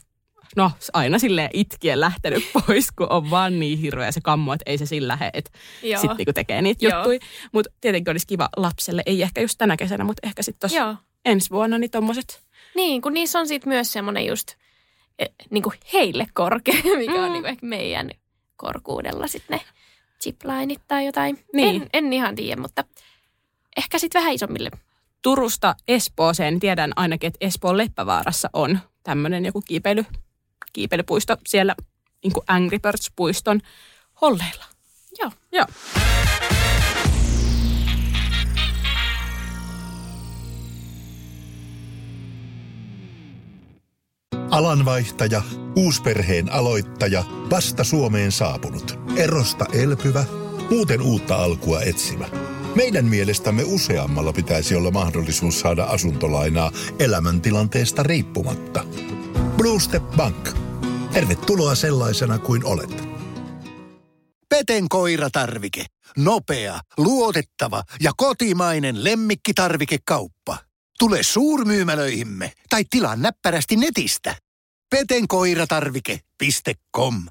[0.55, 4.77] no aina silleen itkien lähtenyt pois, kun on vaan niin hirveä se kammo, että ei
[4.77, 6.97] se sillä lähde, että sitten niinku tekee niitä Joo.
[6.97, 7.19] juttuja.
[7.51, 11.49] Mutta tietenkin olisi kiva lapselle, ei ehkä just tänä kesänä, mutta ehkä sitten tuossa ensi
[11.49, 12.41] vuonna, niin tommoset.
[12.75, 14.51] Niin, kun niissä on sitten myös semmoinen just
[15.19, 17.23] eh, niin kuin heille korkea, mikä mm.
[17.23, 17.33] on Mm.
[17.33, 18.11] niin kuin ehkä meidän
[18.55, 19.65] korkuudella sitten ne
[20.23, 21.39] ziplineit tai jotain.
[21.53, 21.81] Niin.
[21.81, 22.83] En, en ihan tiedä, mutta
[23.77, 24.71] ehkä sitten vähän isommille.
[25.21, 30.05] Turusta Espooseen tiedän ainakin, että Espoon Leppävaarassa on tämmöinen joku kiipeily,
[30.75, 31.75] kiipeilypuisto siellä
[32.23, 33.61] niin kuin Angry Birds-puiston
[34.21, 34.65] holleilla.
[35.19, 35.31] Joo.
[35.51, 35.65] Joo.
[44.51, 45.41] Alanvaihtaja,
[45.75, 50.25] uusperheen aloittaja, vasta Suomeen saapunut, erosta elpyvä,
[50.69, 52.25] muuten uutta alkua etsimä.
[52.75, 58.85] Meidän mielestämme useammalla pitäisi olla mahdollisuus saada asuntolainaa elämäntilanteesta riippumatta.
[59.57, 60.64] Blue Step Bank.
[61.15, 63.03] Tervetuloa sellaisena kuin olet.
[64.49, 65.85] Peten koiratarvike.
[66.17, 70.57] Nopea, luotettava ja kotimainen lemmikkitarvikekauppa.
[70.99, 74.35] Tule suurmyymälöihimme tai tilaa näppärästi netistä.
[74.89, 77.25] petenkoiratarvike.com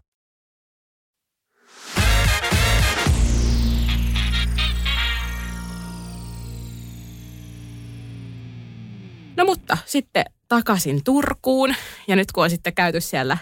[9.37, 11.75] No mutta sitten takaisin Turkuun
[12.09, 13.39] ja nyt kun on sitten käyty siellä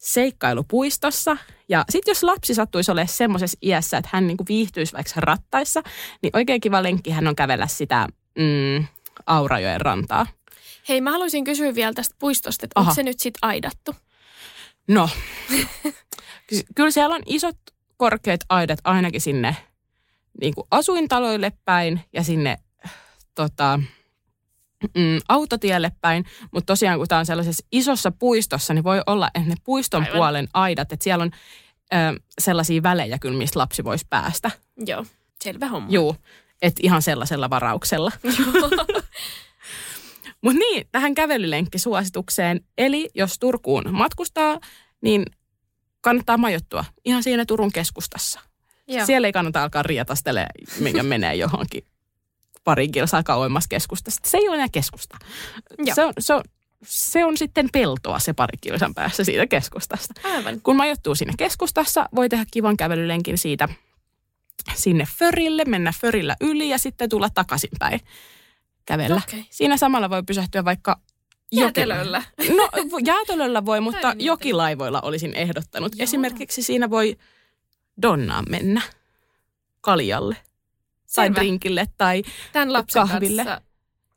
[0.00, 1.36] seikkailupuistossa.
[1.68, 5.82] Ja sitten jos lapsi sattuisi olemaan semmoisessa iässä, että hän niinku viihtyisi vaikka rattaissa,
[6.22, 8.08] niin oikein kiva lenkki hän on kävellä sitä
[8.38, 8.86] mm,
[9.26, 10.26] Aurajoen rantaa.
[10.88, 12.90] Hei, mä haluaisin kysyä vielä tästä puistosta, että Aha.
[12.90, 13.96] onko se nyt sitten aidattu?
[14.88, 15.08] No,
[16.48, 17.56] ky- kyllä siellä on isot
[17.96, 19.56] korkeat aidat ainakin sinne
[20.40, 22.58] niin kuin asuintaloille päin ja sinne
[23.34, 23.80] tota,
[24.82, 26.24] mm, autotielle päin.
[26.50, 30.16] Mutta tosiaan kun tämä on sellaisessa isossa puistossa, niin voi olla, että ne puiston Aivan.
[30.16, 31.30] puolen aidat, että siellä on
[31.94, 34.50] ö, sellaisia välejä kyllä, mistä lapsi voisi päästä.
[34.86, 35.06] Joo,
[35.42, 35.88] selvä homma.
[35.90, 36.16] Juu,
[36.62, 38.12] että ihan sellaisella varauksella.
[40.42, 42.60] Mutta niin, tähän kävelylenkkisuositukseen.
[42.78, 44.58] Eli jos Turkuun matkustaa,
[45.00, 45.24] niin
[46.00, 48.40] kannattaa majoittua ihan siinä Turun keskustassa.
[48.88, 49.06] Joo.
[49.06, 50.46] Siellä ei kannata alkaa rietastele,
[50.78, 51.84] minkä menee johonkin
[52.64, 54.28] pari kilsaa kauemmas keskustasta.
[54.28, 55.18] Se ei ole enää keskusta.
[55.78, 55.94] Joo.
[55.94, 56.42] Se on, se, on,
[56.84, 60.20] se on sitten peltoa se pari kilsan päässä siitä keskustasta.
[60.24, 60.60] Aivan.
[60.60, 63.68] Kun majoittuu siinä keskustassa, voi tehdä kivan kävelylenkin siitä
[64.74, 68.00] sinne förille, mennä förillä yli ja sitten tulla takaisinpäin
[68.84, 69.20] kävellä.
[69.28, 69.46] Okei.
[69.50, 71.00] Siinä samalla voi pysähtyä vaikka
[71.52, 72.22] Jäätelöllä.
[72.56, 72.68] No
[73.04, 75.96] jäätelöllä voi, mutta Aivan jokilaivoilla olisin ehdottanut.
[75.96, 76.04] Joo.
[76.04, 77.16] Esimerkiksi siinä voi
[78.02, 78.82] Donnaan mennä
[79.80, 80.36] kaljalle
[81.14, 81.34] tai Selvä.
[81.34, 83.44] drinkille tai Tämän lapsen kahville.
[83.44, 83.62] kanssa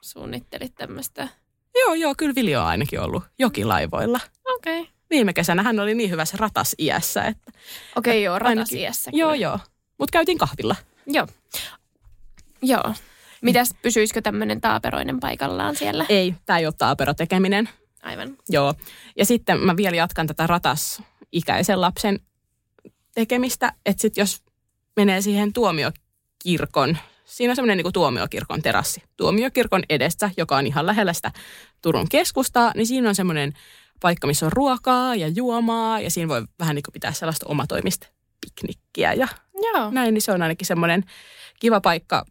[0.01, 1.27] suunnittelit tämmöistä.
[1.79, 4.19] joo joo, kyllä Viljo on ainakin ollut jokilaivoilla.
[4.55, 4.79] Okei.
[4.81, 4.93] Okay.
[5.09, 7.51] Viime kesänä hän oli niin hyvässä ratas iässä, että
[7.95, 8.57] Okei, okay, joo, Ainakin.
[8.57, 9.11] ratasiässä.
[9.13, 9.43] joo kyllä.
[9.43, 9.59] joo.
[9.97, 10.75] Mutta käytiin kahvilla.
[11.07, 11.27] Joo.
[12.61, 12.93] Joo.
[13.41, 16.05] Mitäs, pysyisikö tämmöinen taaperoinen paikallaan siellä?
[16.09, 17.69] Ei, tämä ei ole taapero tekeminen.
[18.01, 18.37] Aivan.
[18.49, 18.73] Joo.
[19.17, 22.19] Ja sitten mä vielä jatkan tätä ratas-ikäisen lapsen
[23.15, 24.43] tekemistä, että sitten jos
[24.95, 25.53] menee siihen
[26.43, 31.31] tuomiokirkon, siinä on semmoinen niin tuomiokirkon terassi, tuomiokirkon edessä, joka on ihan lähellä sitä
[31.81, 33.53] Turun keskustaa, niin siinä on semmoinen
[34.01, 38.07] paikka, missä on ruokaa ja juomaa ja siinä voi vähän niin kuin pitää sellaista omatoimista
[38.41, 39.27] piknikkiä ja
[39.63, 39.91] Joo.
[39.91, 41.03] näin, niin se on ainakin semmoinen
[41.59, 42.25] kiva paikka,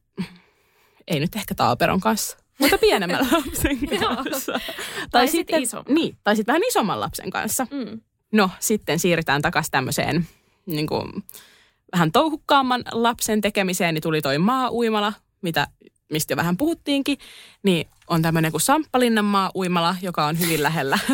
[1.08, 4.60] ei nyt ehkä taaperon kanssa, mutta pienemmän lapsen kanssa.
[5.10, 5.94] Tai sit isomman.
[5.94, 7.66] Niin, tai sitten vähän isomman lapsen kanssa.
[7.70, 8.00] Mm.
[8.32, 10.28] No, sitten siirrytään takaisin tämmöiseen
[10.66, 11.24] niin kuin,
[11.92, 15.66] vähän touhukkaamman lapsen tekemiseen, niin tuli toi maa-uimala, mitä,
[16.10, 17.18] mistä jo vähän puhuttiinkin,
[17.62, 20.98] niin on tämmöinen kuin Samppalinnan maa-uimala, joka on hyvin lähellä.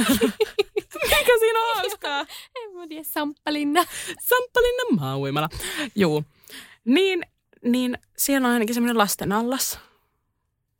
[1.05, 2.21] Mikä siinä on hauskaa?
[2.65, 3.85] En mä tiedä, Samppalinna.
[4.21, 5.49] Samppalinnan maa-uimala.
[5.95, 6.25] Juu.
[6.85, 7.23] Niin,
[7.65, 9.79] niin siellä on ainakin semmoinen lasten allas.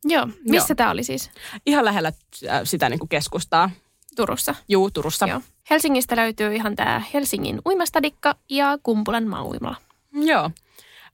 [0.05, 0.29] Joo.
[0.49, 1.31] Missä tämä oli siis?
[1.67, 2.13] Ihan lähellä
[2.49, 3.71] äh, sitä niin kuin keskustaa.
[4.17, 4.55] Turussa.
[4.69, 5.27] Juu, Turussa.
[5.27, 5.41] Joo.
[5.71, 9.77] Helsingistä löytyy ihan tämä Helsingin uimastadikka ja Kumpulan maa-uimala.
[10.13, 10.51] Joo.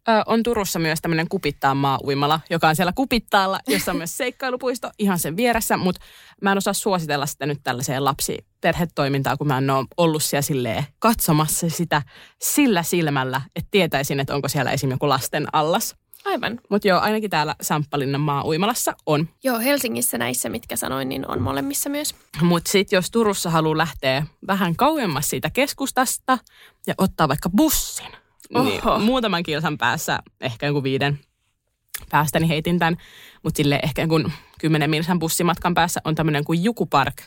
[0.08, 4.90] Ö, on Turussa myös tämmöinen Kupittaan maa-uimala, joka on siellä Kupittaalla, jossa on myös seikkailupuisto
[4.98, 6.00] ihan sen vieressä, mutta
[6.42, 10.84] mä en osaa suositella sitä nyt tällaiseen lapsiperhetoimintaan, kun mä en ole ollut siellä silleen
[10.98, 12.02] katsomassa sitä
[12.42, 14.90] sillä silmällä, että tietäisin, että onko siellä esim.
[14.90, 15.96] joku lasten allas.
[16.24, 16.60] Aivan.
[16.70, 19.28] Mutta joo, ainakin täällä Samppalinnan maa-uimalassa on.
[19.44, 22.14] Joo, Helsingissä näissä, mitkä sanoin, niin on molemmissa myös.
[22.42, 26.38] Mutta sitten jos Turussa haluaa lähteä vähän kauemmas siitä keskustasta
[26.86, 28.12] ja ottaa vaikka bussin,
[28.50, 28.98] niin Oho.
[28.98, 31.18] muutaman kilsan päässä, ehkä joku viiden
[32.10, 32.96] päästä, niin heitin tämän.
[33.42, 37.22] Mutta sille ehkä jonkun kymmenen milsan bussimatkan päässä on tämmöinen kuin Jukupark,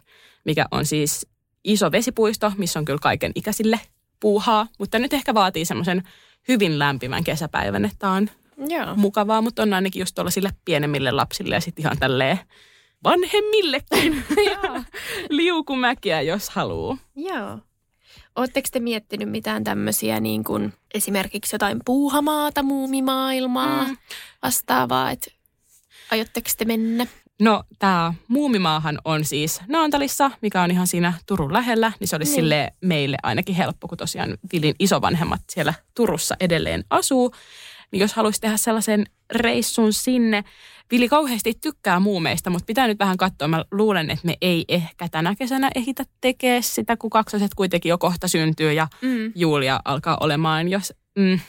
[0.46, 1.28] mikä on siis
[1.64, 3.80] iso vesipuisto, missä on kyllä kaiken ikäisille
[4.20, 4.68] puuhaa.
[4.80, 6.04] Mutta nyt ehkä vaatii semmoisen
[6.48, 8.30] hyvin lämpimän kesäpäivän, että on
[8.68, 8.96] Joo.
[8.96, 12.40] mukavaa, mutta on ainakin just tuollaisille pienemmille lapsille ja sitten ihan tälleen
[13.04, 14.24] vanhemmillekin
[15.30, 16.98] liukumäkiä, jos haluaa.
[17.16, 17.60] Joo.
[18.38, 23.98] Oletteko te miettinyt mitään tämmöisiä niin kuin esimerkiksi jotain puuhamaata, muumimaailmaa, Mm.
[24.44, 25.32] vastaavaa, että
[26.12, 27.08] aiotteko te mennä?
[27.42, 32.32] No tämä Muumimaahan on siis Naantalissa, mikä on ihan siinä Turun lähellä, niin se olisi
[32.32, 32.36] Niin.
[32.36, 37.32] sille meille ainakin helppo, kun tosiaan Vilin isovanhemmat siellä Turussa edelleen asuu.
[37.92, 40.44] Niin jos haluaisi tehdä sellaisen reissun sinne,
[40.92, 43.48] Vili kauheasti tykkää muumeista, mutta pitää nyt vähän katsoa.
[43.48, 47.98] Mä luulen, että me ei ehkä tänä kesänä ehitä tekee sitä, kun kaksoset kuitenkin jo
[47.98, 49.32] kohta syntyy ja Mm.
[49.36, 50.94] Julia alkaa olemaan, jos...
[51.18, 51.40] Mm,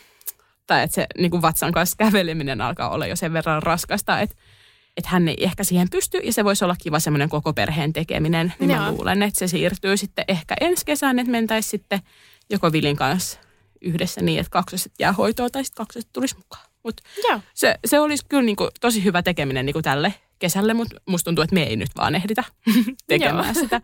[0.67, 4.37] tai että se niin kuin vatsan kanssa käveleminen alkaa olla jo sen verran raskasta, että
[4.97, 8.53] että hän ei ehkä siihen pysty ja se voisi olla kiva semmoinen koko perheen tekeminen.
[8.59, 8.93] Niin mä Joo.
[8.93, 12.01] luulen, että se siirtyy sitten ehkä ensi kesään, että mentäisiin sitten
[12.51, 13.39] joko Vilin kanssa
[13.81, 16.68] yhdessä niin, että kaksoset jää hoitoon tai sitten kaksoset tulisi mukaan.
[16.89, 17.41] Mutta Joo.
[17.55, 21.55] se, se olisi kyllä niinku tosi hyvä tekeminen niinku tälle kesälle, mutta musta tuntuu, että
[21.55, 22.45] me ei nyt vaan ehditä
[23.07, 23.65] tekemään Joo.
[23.65, 23.81] sitä.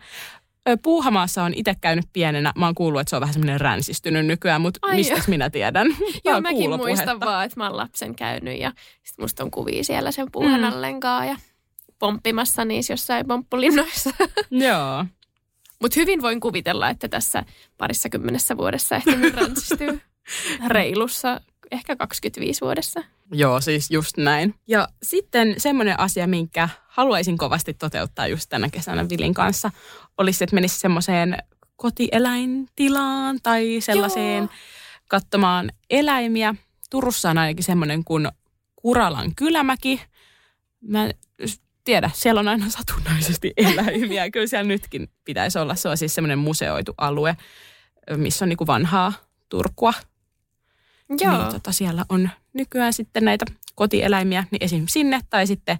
[0.83, 2.53] Puuhamaassa on itse käynyt pienenä.
[2.55, 5.87] Mä oon kuullut, että se on vähän semmoinen ränsistynyt nykyään, mutta Ai mistä minä tiedän?
[6.25, 8.71] Joo, mäkin muistan vaan, että mä oon lapsen käynyt ja
[9.03, 11.37] sit musta on kuvia siellä sen puuhanallen kanssa ja
[11.99, 14.09] pomppimassa niissä jossain pomppulinnoissa.
[14.51, 15.05] Joo.
[15.81, 17.43] Mutta hyvin voin kuvitella, että tässä
[17.77, 20.01] parissa kymmenessä vuodessa ehtinyt ränsistyy
[20.67, 21.41] reilussa,
[21.71, 23.03] ehkä 25 vuodessa.
[23.31, 24.55] Joo, siis just näin.
[24.67, 29.71] Ja sitten semmoinen asia, minkä haluaisin kovasti toteuttaa just tänä kesänä Vilin kanssa,
[30.17, 31.37] olisi, että menisi semmoiseen
[31.75, 34.49] kotieläintilaan tai sellaiseen Joo.
[35.07, 36.55] katsomaan eläimiä.
[36.89, 38.27] Turussa on ainakin semmoinen kuin
[38.75, 40.01] Kuralan kylämäki.
[40.81, 41.13] Mä en
[41.83, 44.31] tiedä, siellä on aina satunnaisesti eläimiä.
[44.31, 45.75] Kyllä siellä nytkin pitäisi olla.
[45.75, 47.37] Se on siis semmoinen museoitu alue,
[48.17, 49.13] missä on niinku vanhaa
[49.49, 49.93] Turkua.
[51.09, 51.37] Joo.
[51.37, 54.85] Niin tota, siellä on nykyään sitten näitä kotieläimiä, niin esim.
[54.89, 55.77] sinne tai sitten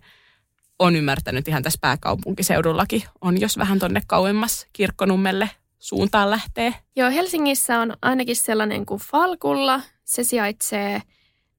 [0.79, 6.73] on ymmärtänyt ihan tässä pääkaupunkiseudullakin on, jos vähän tonne kauemmas kirkkonummelle suuntaan lähtee.
[6.95, 9.81] Joo, Helsingissä on ainakin sellainen kuin Falkulla.
[10.03, 11.01] Se sijaitsee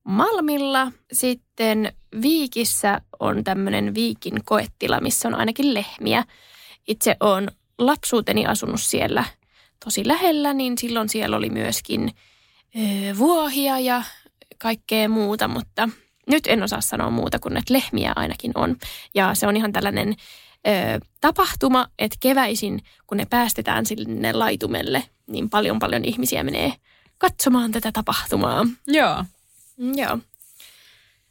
[0.05, 0.92] Malmilla.
[1.12, 6.24] Sitten Viikissä on tämmöinen Viikin koettila, missä on ainakin lehmiä.
[6.88, 9.24] Itse olen lapsuuteni asunut siellä
[9.85, 12.11] tosi lähellä, niin silloin siellä oli myöskin
[13.19, 14.03] vuohia ja
[14.59, 15.89] kaikkea muuta, mutta
[16.27, 18.77] nyt en osaa sanoa muuta kuin, että lehmiä ainakin on.
[19.15, 20.09] Ja se on ihan tällainen
[20.67, 26.73] ö, tapahtuma, että keväisin, kun ne päästetään sinne laitumelle, niin paljon paljon ihmisiä menee
[27.19, 28.67] katsomaan tätä tapahtumaa.
[28.87, 29.25] Joo.
[29.77, 30.19] Mm, Joo.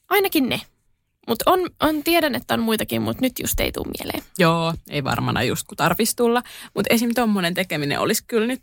[0.10, 0.62] Ainakin ne.
[1.28, 4.24] Mutta on, on, tiedän, että on muitakin, mutta nyt just ei tule mieleen.
[4.38, 6.44] Joo, ei varmana just kun tarvitsisi tulla.
[6.74, 7.14] Mutta esim.
[7.16, 8.62] tuommoinen tekeminen olisi kyllä nyt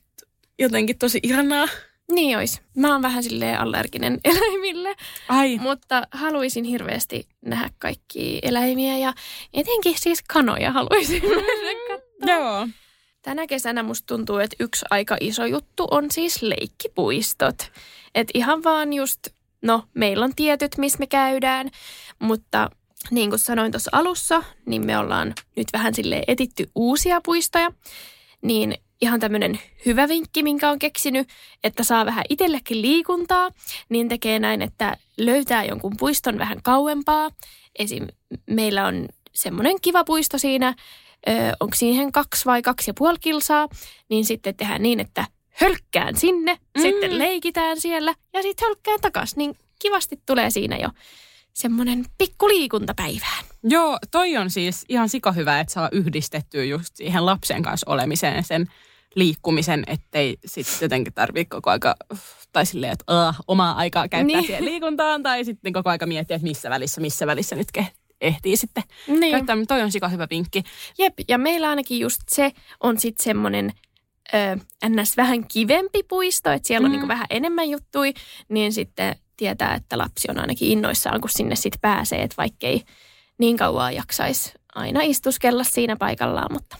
[0.59, 1.69] jotenkin tosi ihanaa.
[2.15, 2.61] Niin ois.
[2.77, 4.95] Mä oon vähän silleen allerginen eläimille,
[5.29, 9.15] Ai, mutta haluaisin hirveästi nähdä kaikki eläimiä ja
[9.55, 11.45] etenkin siis kanoja haluaisin mennä
[11.89, 12.41] katsomaan.
[12.41, 12.69] joo.
[13.23, 17.73] Tänä kesänä musta tuntuu, että yksi aika iso juttu on siis leikkipuistot.
[18.15, 19.19] Et ihan vaan just,
[19.63, 21.71] no meillä on tietyt, missä me käydään,
[22.19, 22.71] mutta
[23.11, 27.73] niin kuin sanoin tuossa alussa, niin me ollaan nyt vähän sille etitty uusia puistoja.
[28.43, 31.29] Niin ihan tämmöinen hyvä vinkki, minkä on keksinyt,
[31.65, 33.51] että saa vähän itsellekin liikuntaa,
[33.89, 37.31] niin tekee näin, että löytää jonkun puiston vähän kauempaa.
[37.79, 38.07] Esim.
[38.47, 40.75] meillä on semmoinen kiva puisto siinä,
[41.29, 43.69] ö, onko siihen kaksi vai kaksi ja puoli kilsaa,
[44.09, 46.83] niin sitten tehdään niin, että hölkkään sinne, mm.
[46.83, 50.89] sitten leikitään siellä ja sitten hölkkään takaisin, niin kivasti tulee siinä jo
[51.53, 53.45] semmoinen pikku liikuntapäivään.
[53.63, 58.45] Joo, toi on siis ihan sika hyvä, että saa yhdistettyä just siihen lapsen kanssa olemiseen
[58.45, 58.67] sen
[59.15, 61.97] liikkumisen, ettei sitten jotenkin tarvitse koko aika,
[62.53, 64.47] tai silleen, että uh, omaa aikaa käyttää Niin.
[64.47, 67.87] siihen liikuntaan, tai sitten koko aika miettiä, että missä välissä, missä välissä nyt ke-
[68.21, 69.31] ehtii sitten Niin.
[69.33, 69.57] käyttää.
[69.69, 70.63] Toi on sika hyvä vinkki.
[70.99, 73.73] Jep, ja meillä ainakin just se on sitten semmoinen
[74.35, 74.57] ö,
[74.89, 75.17] ns.
[75.17, 76.93] vähän kivempi puisto, että siellä on Mm.
[76.93, 78.15] niinku vähän enemmän juttui,
[78.49, 82.83] niin sitten tietää, että lapsi on ainakin innoissaan, kun sinne sitten pääsee, että vaikkei
[83.39, 86.77] niin kauan jaksaisi aina istuskella siinä paikallaan, mutta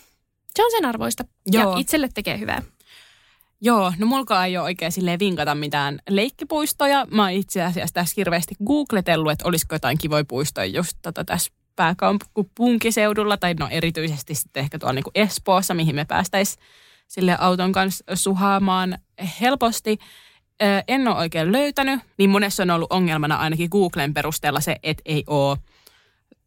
[0.57, 1.73] se on sen arvoista Joo.
[1.73, 2.63] ja itselle tekee hyvää.
[3.61, 7.07] Joo, no mulkaan ei ole oikein silleen vinkata mitään leikkipuistoja.
[7.11, 11.53] Mä oon itse asiassa tässä hirveästi googletellut, että olisiko jotain kivoja puistoja just tota tässä
[11.77, 16.65] pääkaupunkiseudulla, tai no erityisesti sitten ehkä tuolla niin kuin Espoossa, mihin me päästäisiin
[17.09, 18.99] sille auton kanssa suhaamaan
[19.41, 19.99] helposti.
[20.89, 25.25] En ole oikein löytänyt, niin monessa on ollut ongelmana ainakin Googlen perusteella se, että ei
[25.27, 25.59] ole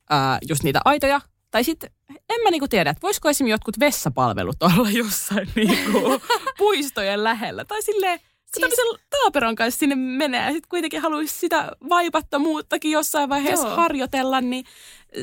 [0.09, 1.21] ää, just niitä aitoja.
[1.55, 6.21] Tai sitten en mä niinku tiedä, että voisiko esimerkiksi jotkut vessapalvelut olla jossain niinku
[6.57, 7.65] puistojen lähellä.
[7.65, 8.19] Tai silleen,
[8.53, 13.75] kun Siis- taaperon kanssa sinne menee ja sitten kuitenkin haluaisi sitä vaivattomuuttakin jossain vaiheessa Joo.
[13.75, 14.65] harjoitella, niin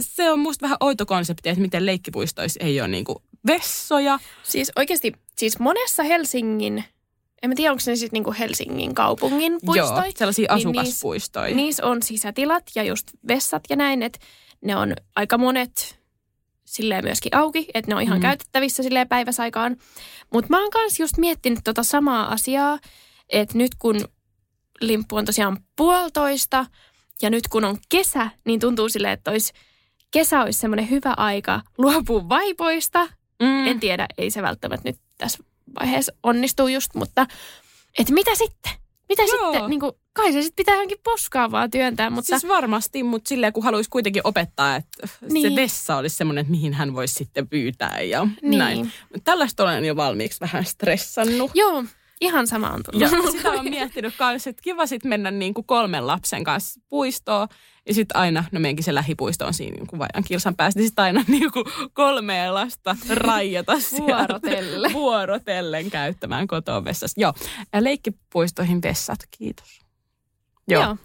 [0.01, 4.19] se on musta vähän outo konsepti, että miten leikkipuistoissa ei ole niinku vessoja.
[4.43, 6.85] Siis oikeasti, siis monessa Helsingin,
[7.43, 10.03] en mä tiedä onko ne siis niinku Helsingin kaupungin puistoja.
[10.05, 11.55] Joo, sellaisia niin niissä- asukaspuistoja.
[11.55, 14.19] Niissä on sisätilat ja just vessat ja näin, että
[14.65, 16.02] ne on aika monet
[16.73, 18.23] silleen myöskin auki, että ne on ihan Mm.
[18.23, 19.77] käytettävissä silleen päiväsaikaan.
[20.33, 22.79] Mutta mä oon kans just miettinyt tota samaa asiaa,
[23.29, 24.01] että nyt kun
[24.81, 26.67] limppu on tosiaan puolitoista
[27.23, 29.53] ja nyt kun on kesä, niin tuntuu silleen, että olisi,
[30.11, 33.09] kesä olisi semmoinen hyvä aika luopua vaipoista.
[33.43, 33.67] Mm.
[33.67, 35.39] En tiedä, ei se välttämättä nyt tässä
[35.81, 37.27] vaiheessa onnistuu just, mutta
[37.99, 38.73] että mitä sitten?
[39.13, 39.53] Mitä Joo.
[39.53, 39.71] sitten?
[39.71, 43.53] Niin kuin, kai se sitten pitää johonkin poskaan vaan työntää, mutta Siis varmasti, mutta silleen
[43.53, 45.51] kun haluaisi kuitenkin opettaa, että niin.
[45.51, 48.59] Se vessa olisi semmoinen, että mihin hän voisi sitten pyytää ja Niin.
[48.59, 48.93] näin.
[49.25, 51.51] Tällaista olen jo valmiiksi vähän stressannut.
[51.55, 51.85] joo,
[52.23, 53.01] Ihan sama on tullut.
[53.01, 57.49] Ja sitä on miettinyt kanssa, että kiva sitten mennä niin kuin kolmen lapsen kanssa puistoon.
[57.89, 60.89] Ja sitten aina, no meidänkin se lähipuisto on siinä niin kuin vajan kilsan päästä, niin
[60.89, 64.93] sitten aina niin kuin kolmea lasta raijata Vuorotellen.
[64.93, 67.21] vuorotellen käyttämään kotoa vessassa.
[67.21, 67.33] Joo,
[67.73, 69.81] ja leikkipuistoihin vessat, kiitos.
[70.69, 70.83] Joo.
[70.83, 70.97] Joo.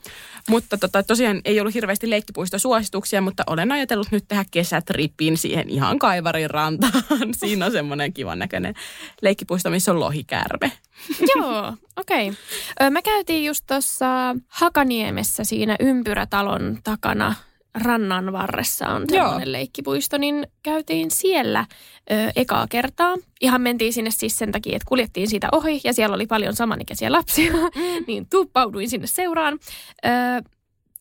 [0.49, 5.99] Mutta tota, tosiaan ei ollut hirveästi leikkipuistosuosituksia, mutta olen ajatellut nyt tehdä kesätripin siihen ihan
[5.99, 7.03] Kaivarin rantaan.
[7.39, 8.73] Siinä on semmoinen kivan näköinen
[9.21, 10.71] leikkipuisto, missä on lohikärme.
[11.35, 12.29] Joo, okei.
[12.29, 12.89] Okay.
[12.89, 17.35] Mä käytiin just tuossa Hakaniemessä siinä ympyrätalon takana
[17.75, 19.23] rannan varressa on Joo.
[19.23, 21.65] semmoinen leikkipuisto, niin käytiin siellä
[22.11, 23.15] ö, ekaa kertaa.
[23.41, 27.11] Ihan mentiin sinne siis sen takia, että kuljettiin siitä ohi ja siellä oli paljon samanikäisiä
[27.11, 28.03] lapsia, mm.
[28.07, 29.59] niin tuppauduin sinne seuraan.
[30.05, 30.09] Ö,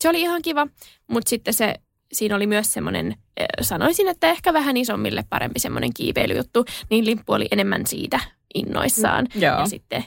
[0.01, 0.67] se oli ihan kiva,
[1.07, 1.75] mutta sitten se,
[2.13, 3.17] siinä oli myös semmoinen,
[3.61, 8.21] sanoisin, että ehkä vähän isommille parempi semmoinen kiipeilyjuttu, niin Limppu oli enemmän siitä
[8.55, 9.27] innoissaan.
[9.35, 9.61] Mm, joo.
[9.61, 10.05] Ja sitten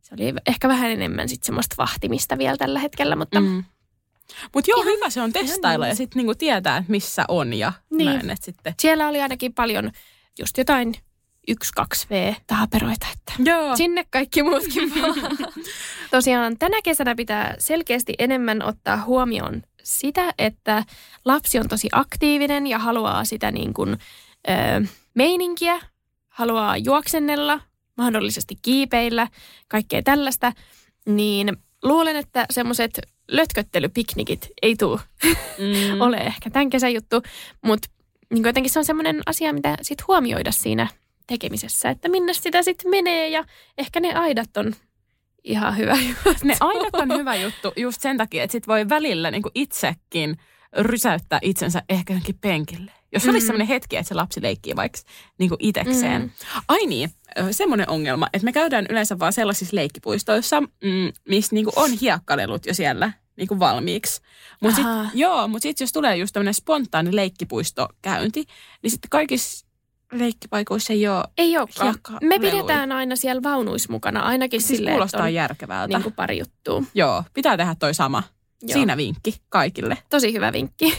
[0.00, 3.64] se oli ehkä vähän enemmän sitten semmoista vahtimista vielä tällä hetkellä, mutta mm.
[4.54, 7.72] Mutta joo, Ihan- hyvä se on testailla ja sitten niinku tietää, että missä on ja
[7.90, 8.06] Niin.
[8.06, 8.74] näin, että sitten.
[8.80, 9.90] siellä oli ainakin paljon
[10.38, 10.94] just jotain
[11.50, 13.76] 1-2V-taaperoita, että Joo.
[13.76, 15.14] sinne kaikki muutkin vaan.
[16.10, 20.84] Tosiaan tänä kesänä pitää selkeästi enemmän ottaa huomioon sitä, että
[21.24, 23.96] lapsi on tosi aktiivinen ja haluaa sitä niin kuin,
[24.48, 25.80] ö, meininkiä,
[26.28, 27.60] haluaa juoksennella,
[27.96, 29.28] mahdollisesti kiipeillä,
[29.68, 30.52] kaikkea tällaista,
[31.06, 35.00] niin luulen, että semmoiset lötköttelypiknikit ei tule
[35.58, 36.00] Mm.
[36.06, 37.22] ole ehkä tämän kesän juttu,
[37.62, 37.88] mutta
[38.30, 40.88] niin jotenkin se on semmoinen asia, mitä sit huomioida siinä
[41.26, 43.44] tekemisessä, että minne sitä sitten menee ja
[43.78, 44.74] ehkä ne aidat on
[45.44, 46.46] ihan hyvä juttu.
[46.46, 50.36] Ne aidat on hyvä juttu just sen takia, että sit voi välillä niinku itsekin
[50.78, 52.92] rysäyttää itsensä ehkä johonkin penkille.
[53.12, 53.30] Jos mm.
[53.30, 53.46] olisi Mm.
[53.46, 54.98] sellainen hetki, että se lapsi leikkii vaikka
[55.38, 56.22] niinku itekseen.
[56.22, 56.30] Mm.
[56.68, 57.10] Ai niin,
[57.50, 62.74] semmoinen ongelma, että me käydään yleensä vaan sellaisissa leikkipuistoissa, mm, missä niinku on hiekkalelut jo
[62.74, 64.20] siellä niinku valmiiksi.
[64.60, 68.44] Mutta sitten mut sit jos tulee just tämmöinen spontaani leikkipuistokäynti,
[68.82, 69.66] niin sitten kaikissa
[70.12, 72.18] leikkipaikoissa ei ole Ei olekaan.
[72.22, 75.96] Me pidetään aina siellä vaunuissa mukana, ainakin Siis silleen, kuulostaa on järkevältä.
[75.96, 76.82] niin kuin pari juttua.
[76.94, 78.22] Joo, pitää tehdä toi sama.
[78.62, 78.72] Joo.
[78.72, 79.98] Siinä vinkki kaikille.
[80.10, 80.98] Tosi hyvä vinkki.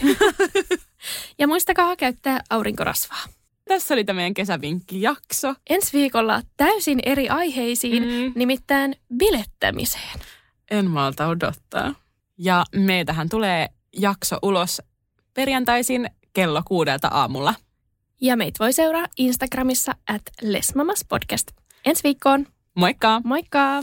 [1.38, 3.24] ja muistakaa käyttää aurinkorasvaa.
[3.68, 5.54] Tässä oli tämä meidän kesävinkkijakso.
[5.70, 8.32] Ensi viikolla täysin eri aiheisiin, Mm.
[8.34, 10.20] nimittäin bilettämiseen.
[10.70, 11.94] En malta odottaa.
[12.38, 14.82] Ja meiltähän tulee jakso ulos
[15.34, 17.54] perjantaisin kello kuudelta aamulla.
[18.20, 21.50] Ja meitä voi seuraa Instagramissa at Lesmamas Podcast.
[21.84, 22.46] Ensi viikkoon.
[22.74, 23.20] Moikka!
[23.24, 23.82] Moikka!